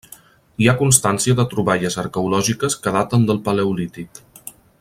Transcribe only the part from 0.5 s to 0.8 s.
Hi ha